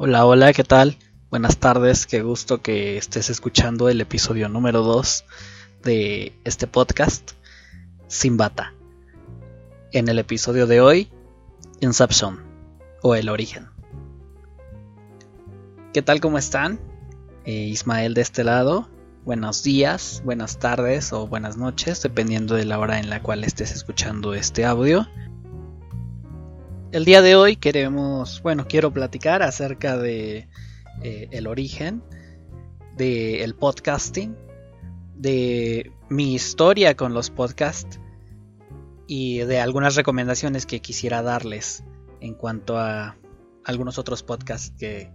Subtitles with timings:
[0.00, 0.96] Hola, hola, ¿qué tal?
[1.28, 5.24] Buenas tardes, qué gusto que estés escuchando el episodio número 2
[5.82, 7.32] de este podcast,
[8.06, 8.74] Sin Bata.
[9.90, 11.10] En el episodio de hoy,
[11.80, 12.44] Inception,
[13.02, 13.66] o El Origen.
[15.92, 16.78] ¿Qué tal, cómo están?
[17.44, 18.88] Eh, Ismael de este lado.
[19.24, 23.72] Buenos días, buenas tardes o buenas noches, dependiendo de la hora en la cual estés
[23.72, 25.08] escuchando este audio.
[26.90, 30.48] El día de hoy queremos, bueno, quiero platicar acerca de
[31.02, 32.02] eh, el origen
[32.96, 34.34] del podcasting,
[35.14, 38.00] de mi historia con los podcasts
[39.06, 41.84] y de algunas recomendaciones que quisiera darles
[42.20, 43.18] en cuanto a
[43.64, 45.12] algunos otros podcasts que,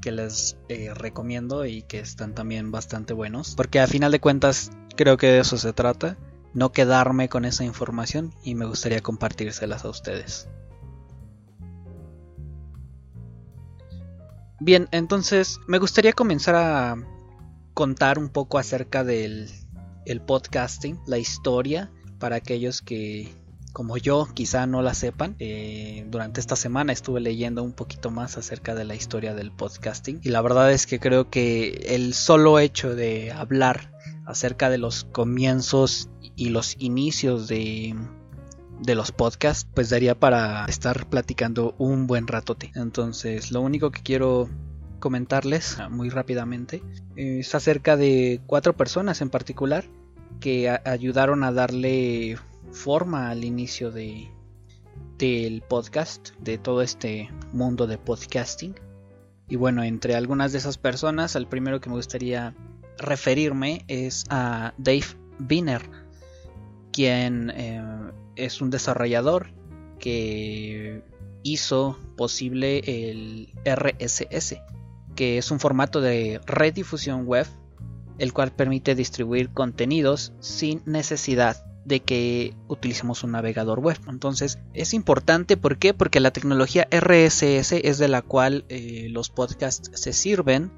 [0.00, 3.56] que les eh, recomiendo y que están también bastante buenos.
[3.56, 6.16] Porque a final de cuentas creo que de eso se trata,
[6.54, 10.48] no quedarme con esa información y me gustaría compartírselas a ustedes.
[14.60, 16.96] Bien, entonces me gustaría comenzar a
[17.72, 19.48] contar un poco acerca del
[20.04, 23.34] el podcasting, la historia, para aquellos que
[23.72, 25.36] como yo quizá no la sepan.
[25.38, 30.20] Eh, durante esta semana estuve leyendo un poquito más acerca de la historia del podcasting
[30.22, 33.92] y la verdad es que creo que el solo hecho de hablar
[34.26, 37.94] acerca de los comienzos y los inicios de
[38.80, 42.72] de los podcasts, pues daría para estar platicando un buen ratote.
[42.74, 44.48] Entonces, lo único que quiero
[44.98, 46.82] comentarles ah, muy rápidamente
[47.16, 49.84] es acerca de cuatro personas en particular
[50.40, 52.38] que ayudaron a darle
[52.72, 54.30] forma al inicio de
[55.18, 58.74] del podcast, de todo este mundo de podcasting.
[59.48, 62.54] Y bueno, entre algunas de esas personas, el primero que me gustaría
[62.96, 65.04] referirme es a Dave
[65.38, 65.82] Biner,
[66.90, 67.82] quien eh,
[68.36, 69.52] es un desarrollador
[69.98, 71.02] que
[71.42, 74.56] hizo posible el RSS,
[75.14, 77.46] que es un formato de redifusión web,
[78.18, 83.98] el cual permite distribuir contenidos sin necesidad de que utilicemos un navegador web.
[84.08, 85.94] Entonces es importante, ¿por qué?
[85.94, 90.70] Porque la tecnología RSS es de la cual eh, los podcasts se sirven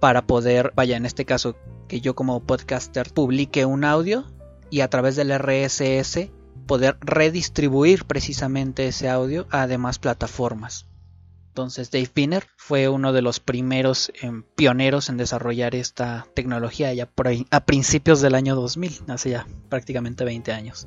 [0.00, 1.56] para poder, vaya, en este caso,
[1.88, 4.24] que yo como podcaster publique un audio
[4.70, 6.30] y a través del RSS
[6.66, 10.86] poder redistribuir precisamente ese audio a demás plataformas.
[11.48, 17.08] Entonces Dave Pinner fue uno de los primeros em, pioneros en desarrollar esta tecnología ya
[17.50, 20.86] a principios del año 2000, hace ya prácticamente 20 años.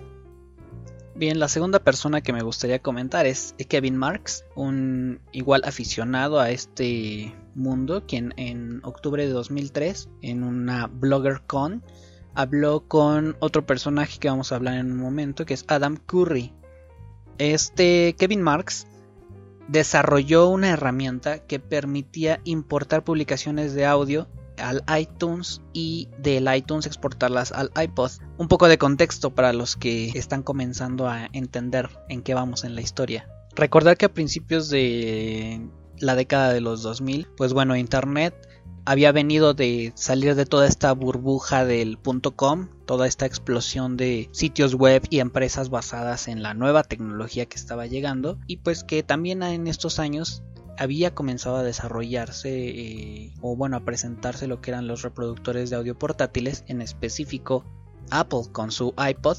[1.16, 6.52] Bien, la segunda persona que me gustaría comentar es Kevin Marks, un igual aficionado a
[6.52, 11.84] este mundo, quien en octubre de 2003, en una BloggerCon,
[12.34, 16.54] habló con otro personaje que vamos a hablar en un momento, que es Adam Curry.
[17.38, 18.88] Este Kevin Marks
[19.68, 24.28] desarrolló una herramienta que permitía importar publicaciones de audio
[24.58, 28.12] al iTunes y del iTunes exportarlas al iPod.
[28.38, 32.76] Un poco de contexto para los que están comenzando a entender en qué vamos en
[32.76, 33.30] la historia.
[33.56, 38.49] Recordar que a principios de la década de los 2000, pues bueno, Internet
[38.86, 41.98] había venido de salir de toda esta burbuja del
[42.36, 47.58] .com, toda esta explosión de sitios web y empresas basadas en la nueva tecnología que
[47.58, 50.44] estaba llegando y pues que también en estos años
[50.78, 55.76] había comenzado a desarrollarse eh, o bueno a presentarse lo que eran los reproductores de
[55.76, 57.66] audio portátiles en específico
[58.12, 59.38] Apple con su iPod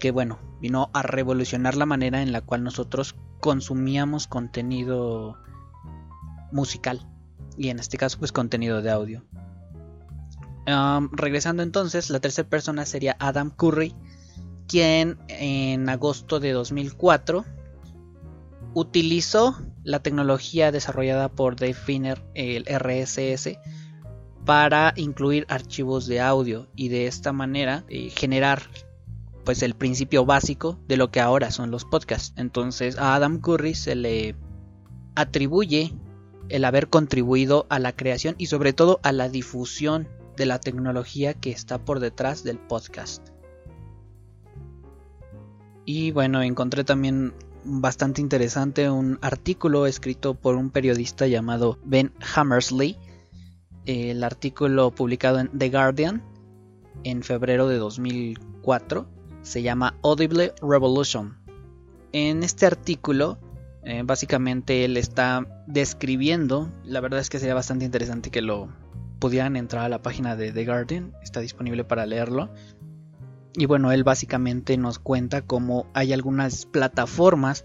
[0.00, 5.36] que bueno vino a revolucionar la manera en la cual nosotros consumíamos contenido
[6.52, 7.06] musical
[7.58, 9.24] y en este caso pues contenido de audio.
[11.12, 13.94] regresando entonces, la tercera persona sería Adam Curry,
[14.66, 17.44] quien en agosto de 2004
[18.74, 23.58] utilizó la tecnología desarrollada por Dave Finner, el RSS,
[24.44, 28.62] para incluir archivos de audio y de esta manera eh, generar
[29.44, 32.34] pues el principio básico de lo que ahora son los podcasts.
[32.36, 34.36] Entonces a Adam Curry se le
[35.14, 35.94] atribuye
[36.48, 41.34] el haber contribuido a la creación y sobre todo a la difusión de la tecnología
[41.34, 43.28] que está por detrás del podcast.
[45.84, 47.34] Y bueno, encontré también
[47.64, 52.98] bastante interesante un artículo escrito por un periodista llamado Ben Hammersley.
[53.86, 56.22] El artículo publicado en The Guardian
[57.04, 59.08] en febrero de 2004
[59.42, 61.38] se llama Audible Revolution.
[62.12, 63.38] En este artículo
[63.88, 68.68] eh, básicamente él está describiendo, la verdad es que sería bastante interesante que lo
[69.18, 72.50] pudieran entrar a la página de The Guardian, está disponible para leerlo.
[73.54, 77.64] Y bueno, él básicamente nos cuenta cómo hay algunas plataformas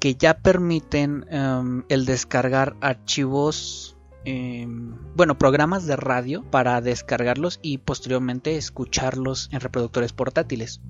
[0.00, 7.78] que ya permiten em, el descargar archivos, em, bueno, programas de radio para descargarlos y
[7.78, 10.80] posteriormente escucharlos en reproductores portátiles.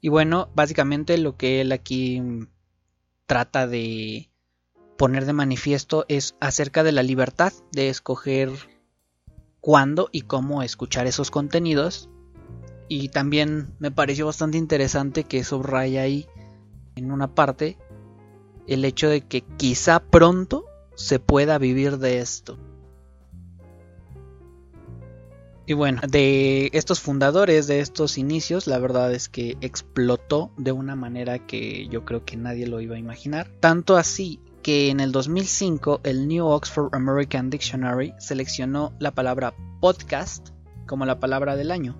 [0.00, 2.20] Y bueno, básicamente lo que él aquí
[3.26, 4.30] trata de
[4.96, 8.50] poner de manifiesto es acerca de la libertad de escoger
[9.60, 12.08] cuándo y cómo escuchar esos contenidos.
[12.88, 16.28] Y también me pareció bastante interesante que subraya ahí
[16.96, 17.78] en una parte
[18.66, 22.58] el hecho de que quizá pronto se pueda vivir de esto.
[25.66, 30.94] Y bueno, de estos fundadores, de estos inicios, la verdad es que explotó de una
[30.94, 33.48] manera que yo creo que nadie lo iba a imaginar.
[33.60, 40.50] Tanto así que en el 2005 el New Oxford American Dictionary seleccionó la palabra podcast
[40.86, 41.96] como la palabra del año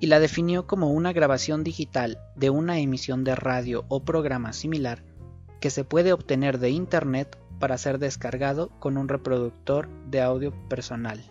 [0.00, 5.04] y la definió como una grabación digital de una emisión de radio o programa similar
[5.60, 11.22] que se puede obtener de Internet para ser descargado con un reproductor de audio personal.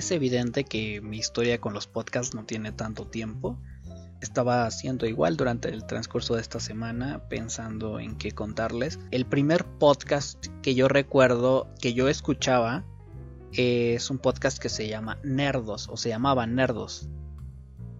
[0.00, 3.58] Es evidente que mi historia con los podcasts no tiene tanto tiempo.
[4.22, 8.98] Estaba haciendo igual durante el transcurso de esta semana pensando en qué contarles.
[9.10, 12.82] El primer podcast que yo recuerdo que yo escuchaba
[13.52, 17.10] es un podcast que se llama Nerdos o se llamaba Nerdos.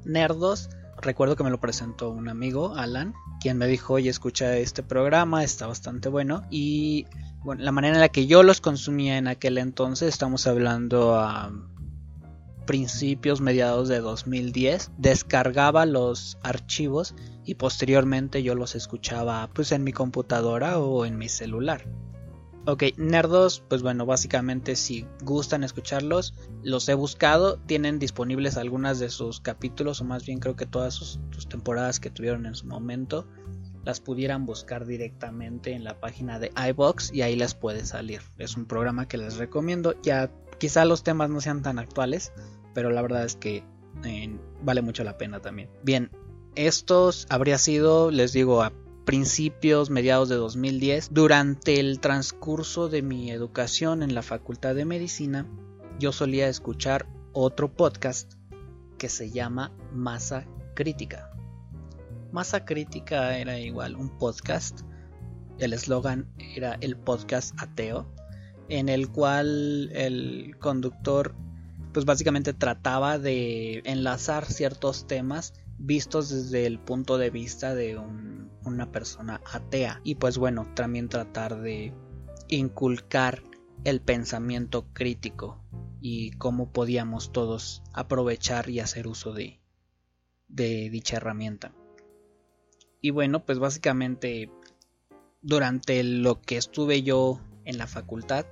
[0.07, 0.71] Nerdos,
[1.03, 3.13] recuerdo que me lo presentó un amigo, Alan,
[3.43, 6.45] quien me dijo, oye, escucha este programa, está bastante bueno.
[6.49, 7.05] Y
[7.45, 11.53] bueno, la manera en la que yo los consumía en aquel entonces, estamos hablando a
[12.71, 19.93] principios, mediados de 2010, descargaba los archivos y posteriormente yo los escuchaba pues en mi
[19.93, 21.85] computadora o en mi celular.
[22.67, 26.33] Ok, Nerdos, pues bueno, básicamente si gustan escucharlos,
[26.63, 30.95] los he buscado, tienen disponibles algunas de sus capítulos, o más bien creo que todas
[30.95, 33.27] sus, sus, temporadas que tuvieron en su momento,
[33.85, 38.21] las pudieran buscar directamente en la página de iBox y ahí les puede salir.
[38.39, 42.33] Es un programa que les recomiendo, ya quizá los temas no sean tan actuales,
[42.75, 43.65] pero la verdad es que
[44.63, 45.69] vale mucho la pena también.
[45.83, 46.11] Bien,
[46.55, 48.73] estos habría sido, les digo, a
[49.05, 51.09] principios, mediados de 2010.
[51.13, 55.47] Durante el transcurso de mi educación en la Facultad de Medicina,
[55.99, 58.35] yo solía escuchar otro podcast
[58.99, 61.31] que se llama Masa Crítica.
[62.33, 64.83] Masa Crítica era igual un podcast.
[65.59, 68.07] El eslogan era el podcast ateo,
[68.69, 71.35] en el cual el conductor
[71.93, 77.99] pues básicamente trataba de enlazar ciertos temas vistos desde el punto de vista de
[78.65, 80.01] una persona atea.
[80.05, 81.93] Y pues bueno también tratar de
[82.49, 83.43] inculcar
[83.85, 85.63] el pensamiento crítico
[86.01, 89.61] y cómo podíamos todos aprovechar y hacer uso de,
[90.49, 91.73] de dicha herramienta.
[93.01, 94.51] Y bueno pues básicamente
[95.43, 98.45] durante lo que estuve yo en la facultad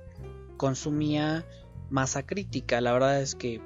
[0.57, 1.45] consumía
[1.89, 2.81] masa crítica.
[2.81, 3.61] La verdad es que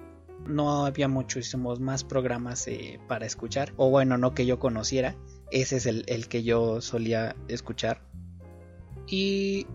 [0.46, 3.74] no había muchísimos más programas eh, para escuchar.
[3.78, 5.16] O bueno, no que yo conociera.
[5.52, 8.02] Ese es el, el, que yo solía escuchar.
[9.08, 9.68] Y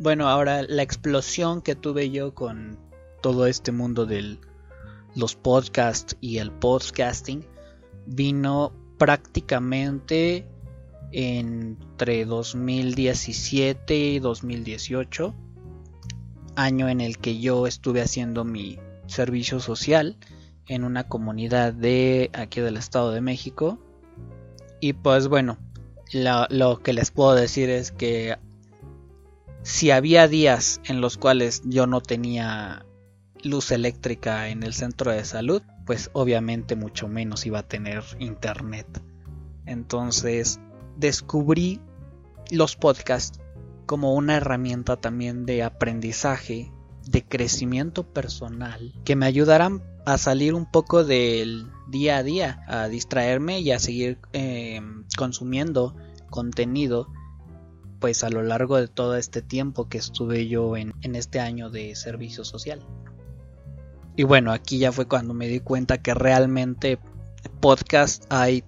[0.00, 2.78] Bueno, ahora la explosión que tuve yo con
[3.22, 4.38] todo este mundo de
[5.14, 7.46] los podcasts y el podcasting
[8.06, 10.46] vino prácticamente
[11.12, 15.34] entre 2017 y 2018,
[16.56, 20.16] año en el que yo estuve haciendo mi servicio social
[20.66, 23.78] en una comunidad de aquí del Estado de México.
[24.80, 25.58] Y pues bueno,
[26.12, 28.36] lo, que les puedo decir es que
[29.62, 32.84] si había días en los cuales yo no tenía
[33.42, 38.86] luz eléctrica en el centro de salud, pues obviamente mucho menos iba a tener internet.
[39.66, 40.60] Entonces
[40.96, 41.80] descubrí
[42.50, 43.40] los podcasts
[43.86, 46.72] como una herramienta también de aprendizaje,
[47.06, 52.88] de crecimiento personal, que me ayudarán a salir un poco del día a día, a
[52.88, 54.80] distraerme y a seguir eh,
[55.16, 55.94] consumiendo
[56.30, 57.08] contenido
[58.00, 61.70] pues a lo largo de todo este tiempo que estuve yo en, en este año
[61.70, 62.84] de servicio social.
[64.16, 66.98] Y bueno, aquí ya fue cuando me di cuenta que realmente
[67.60, 68.62] podcast hay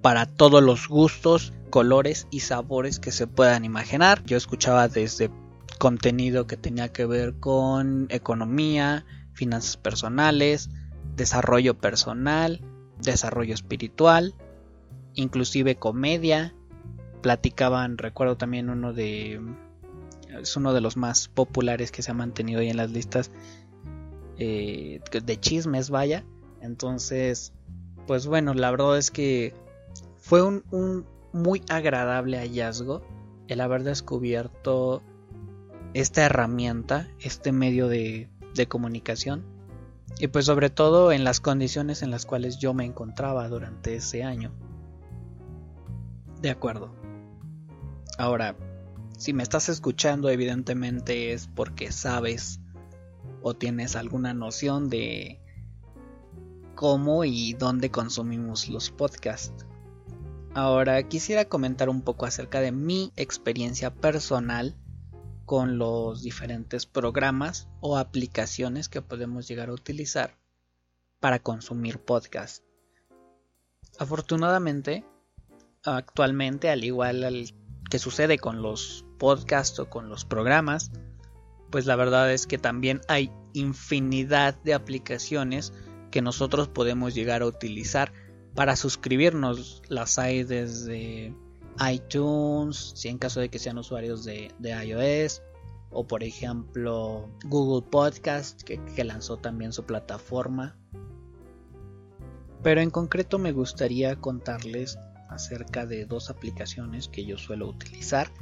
[0.00, 4.24] para todos los gustos, colores y sabores que se puedan imaginar.
[4.24, 5.30] Yo escuchaba desde
[5.78, 10.70] contenido que tenía que ver con economía, finanzas personales,
[11.16, 12.60] desarrollo personal,
[13.00, 14.34] desarrollo espiritual,
[15.14, 16.54] inclusive comedia.
[17.22, 19.40] Platicaban, recuerdo también uno de...
[20.40, 23.30] Es uno de los más populares que se ha mantenido ahí en las listas
[24.38, 26.24] eh, de chismes, vaya.
[26.60, 27.52] Entonces,
[28.06, 29.54] pues bueno, la verdad es que
[30.16, 30.62] fue un
[31.32, 33.02] muy agradable hallazgo
[33.48, 35.02] el haber descubierto
[35.94, 38.28] esta herramienta, este medio de,
[38.68, 39.44] comunicación
[40.18, 44.24] y pues sobre todo en las condiciones en las cuales yo me encontraba durante ese
[44.24, 44.52] año.
[46.42, 46.92] De acuerdo.
[48.18, 48.56] Ahora,
[49.16, 52.60] si me estás escuchando evidentemente es porque sabes
[53.42, 55.40] o tienes alguna noción de
[56.74, 59.66] cómo y dónde consumimos los podcasts.
[60.54, 64.76] Ahora quisiera comentar un poco acerca de mi experiencia personal
[65.44, 70.36] con los diferentes programas o aplicaciones que podemos llegar a utilizar
[71.20, 72.64] para consumir podcast.
[73.98, 75.04] Afortunadamente,
[75.84, 77.52] actualmente, al igual
[77.90, 80.90] que sucede con los podcasts o con los programas,
[81.70, 85.72] pues la verdad es que también hay infinidad de aplicaciones
[86.10, 88.12] que nosotros podemos llegar a utilizar
[88.54, 89.82] para suscribirnos.
[89.88, 91.34] Las hay desde
[91.90, 95.42] iTunes, si en caso de que sean usuarios de, iOS,
[95.90, 100.76] o por ejemplo Google Podcast, que, que lanzó también su plataforma.
[102.62, 108.32] Pero en concreto me gustaría contarles acerca de dos aplicaciones que yo suelo utilizar.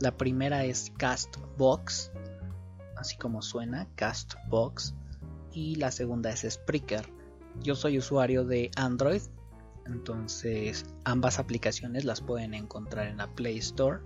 [0.00, 2.10] La primera es Castbox,
[2.96, 4.94] así como suena, Castbox.
[5.52, 7.12] Y la segunda es Spreaker.
[7.60, 9.20] Yo soy usuario de Android
[9.86, 14.00] entonces ambas aplicaciones las pueden encontrar en la Play Store.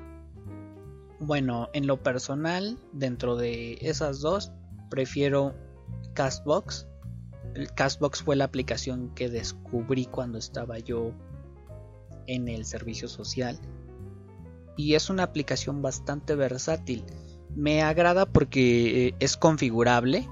[1.21, 4.53] Bueno, en lo personal, dentro de esas dos,
[4.91, 5.55] prefiero
[6.15, 6.87] Castbox.
[7.75, 11.13] Castbox fue la aplicación que descubrí cuando estaba yo
[12.27, 13.59] en el servicio social.
[14.77, 17.05] Y es una aplicación bastante versátil.
[17.55, 20.29] Me agrada porque eh, es configurable.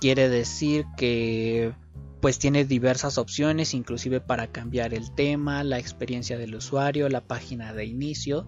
[0.00, 1.74] Quiere decir que
[2.20, 7.72] pues tiene diversas opciones, inclusive para cambiar el tema, la experiencia del usuario, la página
[7.72, 8.46] de inicio.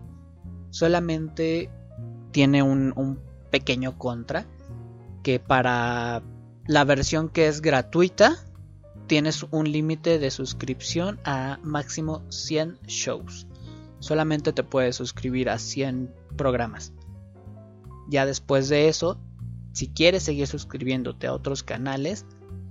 [0.70, 1.70] Solamente
[2.32, 4.46] tiene un, pequeño contra,
[5.22, 6.22] que para
[6.66, 8.36] la versión que es gratuita,
[9.06, 13.46] tienes un límite de suscripción a máximo 100 shows.
[13.98, 16.92] Solamente te puedes suscribir a 100 programas.
[18.08, 19.20] Ya después de eso,
[19.72, 22.24] si quieres seguir suscribiéndote a otros canales,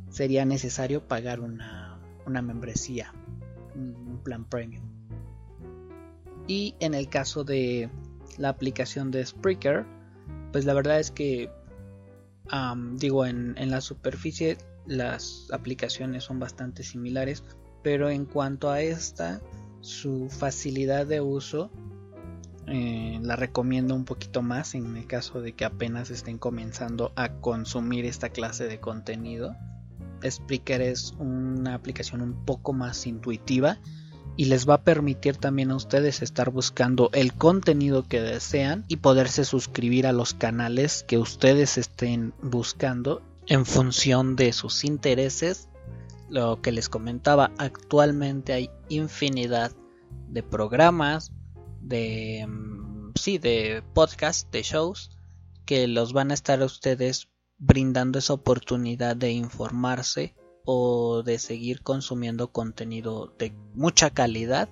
[0.09, 3.13] sería necesario pagar una, una membresía,
[3.75, 4.83] un plan premium.
[6.47, 7.89] Y en el caso de
[8.37, 9.85] la aplicación de Spreaker,
[10.51, 11.51] pues la verdad es que,
[12.95, 17.43] digo, en, en la superficie las aplicaciones son bastante similares,
[17.83, 19.41] pero en cuanto a esta,
[19.81, 21.69] su facilidad de uso
[22.71, 27.29] eh, la recomiendo un poquito más en el caso de que apenas estén comenzando a
[27.33, 29.55] consumir esta clase de contenido.
[30.27, 33.79] Spreaker es una aplicación un poco más intuitiva
[34.35, 38.97] y les va a permitir también a ustedes estar buscando el contenido que desean y
[38.97, 45.67] poderse suscribir a los canales que ustedes estén buscando en función de sus intereses.
[46.29, 49.71] Lo que les comentaba, actualmente hay infinidad
[50.29, 51.31] de programas,
[51.81, 55.11] de mm, sí, de podcasts, de shows
[55.65, 57.27] que los van a estar a ustedes
[57.59, 60.35] brindando esa oportunidad de informarse
[60.65, 64.69] o de seguir consumiendo contenido de mucha calidad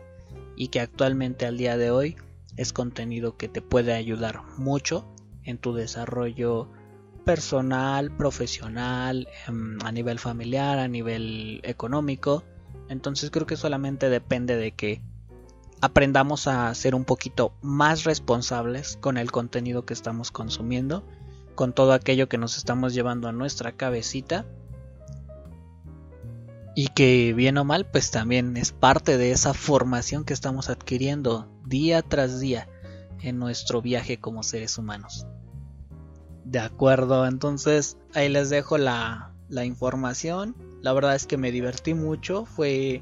[0.55, 2.15] y que actualmente al día de hoy
[2.55, 5.05] es contenido que te puede ayudar mucho
[5.43, 6.69] en tu desarrollo
[7.23, 12.43] personal, profesional, em, a nivel familiar, a nivel económico.
[12.89, 15.01] Entonces creo que solamente depende de que
[15.81, 21.03] aprendamos a ser un poquito más responsables con el contenido que estamos consumiendo,
[21.57, 24.45] con todo aquello que nos estamos llevando a nuestra cabecita
[26.75, 31.51] y que bien o mal pues también es parte de esa formación que estamos adquiriendo
[31.65, 32.69] día tras día
[33.23, 35.25] en nuestro viaje como seres humanos.
[36.45, 39.33] De acuerdo, entonces ahí les dejo la,
[39.65, 40.55] información.
[40.83, 43.01] La verdad es que me divertí mucho, fue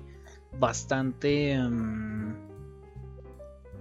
[0.58, 2.45] bastante um,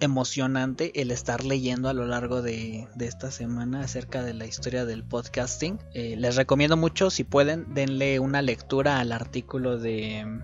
[0.01, 4.85] emocionante el estar leyendo a lo largo de, de, esta semana acerca de la historia
[4.85, 5.79] del podcasting.
[5.93, 10.41] Eh, les recomiendo mucho, si pueden, denle una lectura al artículo de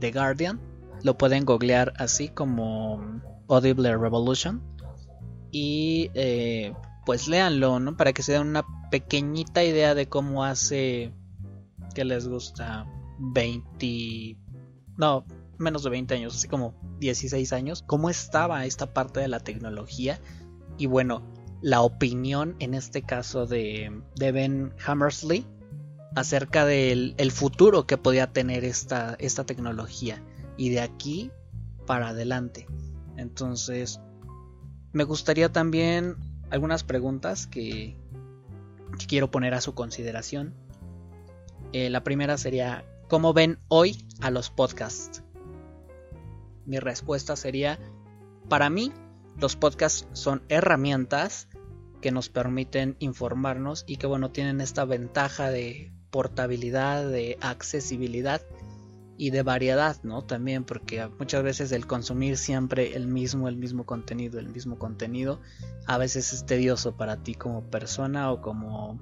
[0.00, 0.60] The Guardian.
[1.02, 4.62] Lo pueden googlear así como Audible Revolution.
[5.50, 6.74] Y eh,
[7.04, 7.96] pues léanlo, ¿no?
[7.96, 11.12] Para que se den una pequeñita idea de cómo hace
[11.94, 12.86] que les gusta
[13.18, 14.36] 20...
[14.98, 15.24] No,
[15.58, 20.20] menos de 20 años, así como 16 años, cómo estaba esta parte de la tecnología.
[20.78, 21.22] Y bueno,
[21.62, 25.46] la opinión en este caso de, de Ben Hammersley
[26.14, 30.22] acerca del el futuro que podía tener esta, esta tecnología.
[30.56, 31.30] Y de aquí
[31.86, 32.66] para adelante.
[33.16, 34.00] Entonces,
[34.92, 36.16] me gustaría también
[36.50, 37.96] algunas preguntas que,
[39.08, 40.54] quiero poner a su consideración.
[41.72, 45.22] Eh, la primera sería, ¿cómo ven hoy a los podcasts?
[46.66, 47.78] Mi respuesta sería,
[48.48, 48.92] para mí,
[49.38, 51.48] los podcasts son herramientas
[52.00, 58.42] que nos permiten informarnos y que bueno, tienen esta ventaja de portabilidad, de accesibilidad
[59.18, 60.22] y de variedad, ¿no?
[60.22, 65.40] También porque muchas veces el consumir siempre el mismo, el mismo contenido, el mismo contenido,
[65.86, 69.00] a veces es tedioso para ti como persona o como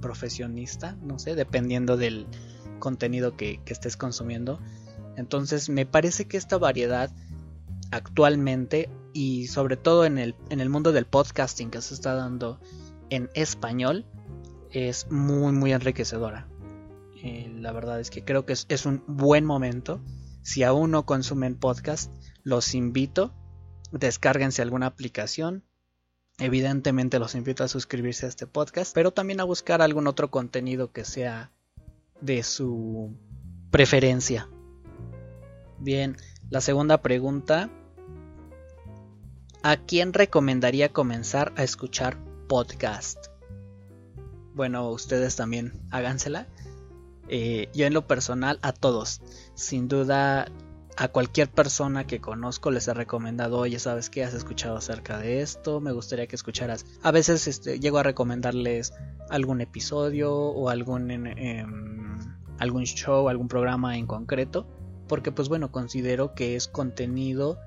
[0.00, 2.26] profesionista, no sé, dependiendo del
[2.78, 4.60] contenido que, que estés consumiendo.
[5.16, 7.10] Entonces me parece que esta variedad
[7.90, 12.60] actualmente y sobre todo en el, en el mundo del podcasting que se está dando
[13.10, 14.04] en español
[14.70, 16.48] es muy muy enriquecedora.
[17.22, 20.00] Eh, la verdad es que creo que es, un buen momento.
[20.42, 23.34] Si aún no consumen podcast, los invito.
[23.90, 25.64] Descárguense alguna aplicación.
[26.38, 30.92] Evidentemente los invito a suscribirse a este podcast, pero también a buscar algún otro contenido
[30.92, 31.50] que sea
[32.20, 33.16] de su
[33.70, 34.48] preferencia.
[35.86, 36.16] Bien,
[36.50, 37.70] la segunda pregunta.
[39.62, 42.16] ¿A quién recomendaría comenzar a escuchar
[42.48, 43.26] podcast?
[44.52, 46.48] Bueno, ustedes también hágansela.
[47.28, 49.22] Eh, yo en lo personal a todos,
[49.54, 50.48] sin duda
[50.96, 54.24] a cualquier persona que conozco les he recomendado, oye, ¿sabes qué?
[54.24, 55.80] ¿Has escuchado acerca de esto?
[55.80, 56.84] Me gustaría que escucharas.
[57.04, 58.92] A veces este, llego a recomendarles
[59.30, 62.18] algún episodio o algún, em,
[62.58, 64.66] algún show, algún programa en concreto,
[65.08, 67.58] porque pues bueno, considero que es contenido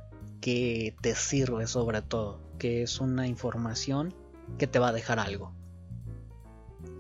[0.42, 4.14] que te sirve sobre todo, que es una información
[4.58, 5.54] que te va a dejar algo.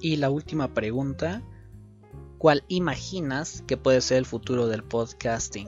[0.02, 1.44] Y la última pregunta
[2.40, 5.68] ¿Cuál imaginas que puede ser el futuro del podcasting?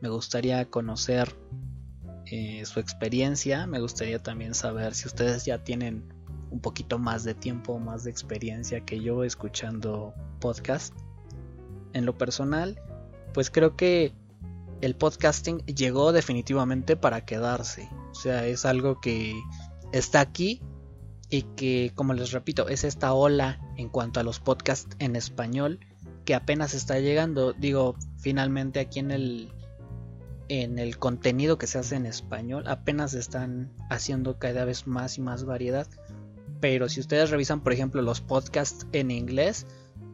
[0.00, 1.36] Me gustaría conocer
[2.26, 6.12] eh, su experiencia, me gustaría también saber si ustedes ya tienen
[6.50, 10.94] un poquito más de tiempo, más de experiencia que yo escuchando podcast.
[11.92, 12.82] En lo personal,
[13.32, 14.12] pues creo que
[14.80, 17.88] el podcasting llegó definitivamente para quedarse.
[18.10, 19.38] O sea, es algo que
[19.92, 20.62] está aquí
[21.28, 25.80] y que, como les repito, es esta ola en cuanto a los podcasts en español
[26.24, 27.52] que apenas está llegando.
[27.52, 29.52] Digo, finalmente aquí en el
[30.48, 35.20] en el contenido que se hace en español apenas están haciendo cada vez más y
[35.20, 35.86] más variedad.
[36.60, 39.66] Pero si ustedes revisan, por ejemplo, los podcasts en inglés,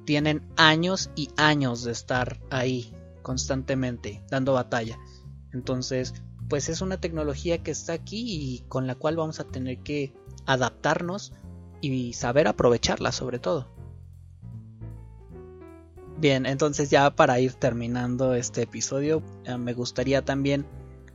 [0.04, 2.95] tienen años y años de estar ahí
[3.26, 5.00] constantemente dando batalla.
[5.52, 6.14] Entonces,
[6.48, 10.14] pues es una tecnología que está aquí y con la cual vamos a tener que
[10.46, 11.32] adaptarnos
[11.80, 13.66] y saber aprovecharla sobre todo.
[16.18, 20.64] Bien, entonces ya para ir terminando este episodio, eh, me gustaría también,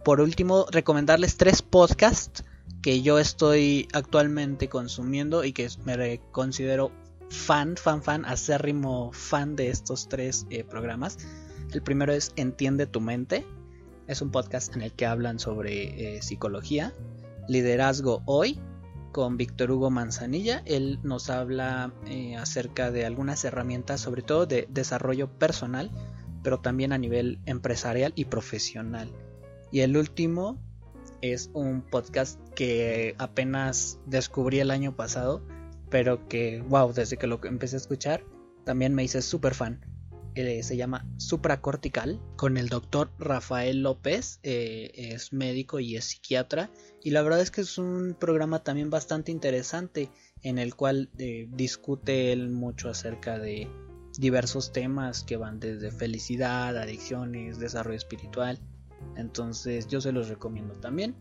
[0.04, 2.44] por último, recomendarles tres podcasts
[2.82, 6.92] que yo estoy actualmente consumiendo y que me considero
[7.30, 11.18] fan, fan, fan, acérrimo fan de estos tres eh, programas.
[11.72, 13.46] El primero es Entiende tu mente.
[14.06, 16.94] Es un podcast en el que hablan sobre eh, psicología,
[17.48, 18.60] liderazgo hoy
[19.14, 20.64] con Víctor Hugo Manzanilla.
[20.66, 25.92] Él nos habla eh, acerca de algunas herramientas, sobre todo de desarrollo personal,
[26.44, 29.10] pero también a nivel empresarial y profesional.
[29.72, 30.60] Y el último
[31.22, 35.42] es un podcast que apenas descubrí el año pasado,
[35.90, 38.26] pero que, wow, desde que lo empecé a escuchar,
[38.66, 39.91] también me hice súper fan.
[40.34, 46.72] Se llama Supracortical con el doctor Rafael López, eh, es médico y es psiquiatra
[47.04, 50.10] y la verdad es que es un programa también bastante interesante
[50.42, 53.68] en el cual eh, discute él mucho acerca de
[54.18, 58.58] diversos temas que van desde felicidad, adicciones, desarrollo espiritual,
[59.18, 61.14] entonces yo se los recomiendo también.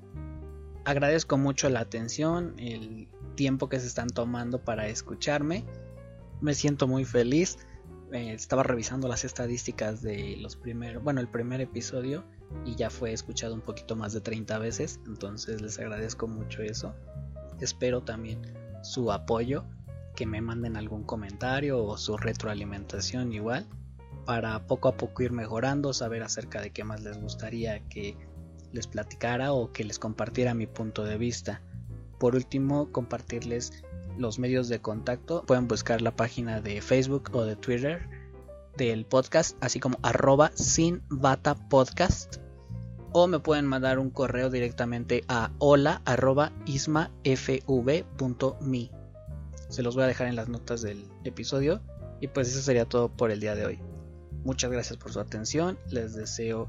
[0.85, 5.65] Agradezco mucho la atención, el tiempo que se están tomando para escucharme,
[6.41, 7.59] me siento muy feliz
[8.13, 12.25] eh, estaba revisando las estadísticas de los primeros, bueno, el primer episodio
[12.65, 16.95] y ya fue escuchado un poquito más de 30 veces, entonces les agradezco mucho eso.
[17.61, 18.41] Espero también
[18.83, 19.65] su apoyo,
[20.17, 23.67] que me manden algún comentario o su retroalimentación igual,
[24.27, 28.17] para poco a poco ir mejorando, saber acerca de qué más les gustaría que
[28.73, 31.63] les platicara o que les compartiera mi punto de vista.
[32.21, 33.83] Por último, compartirles
[34.19, 35.43] los medios de contacto.
[35.47, 38.07] Pueden buscar la página de Facebook o de Twitter
[38.77, 42.37] del podcast, así como arroba sin bata podcast.
[43.13, 46.03] O me pueden mandar un correo directamente a hola.
[49.71, 51.81] Se los voy a dejar en las notas del episodio.
[52.21, 53.81] Y pues eso sería todo por el día de hoy.
[54.45, 55.79] Muchas gracias por su atención.
[55.89, 56.69] Les deseo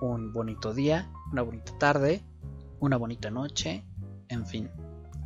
[0.00, 2.24] un bonito día, una bonita tarde,
[2.80, 3.84] una bonita noche,
[4.30, 4.70] en fin,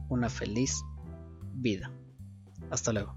[0.08, 0.82] una feliz
[1.54, 1.90] vida.
[2.70, 3.16] Hasta luego.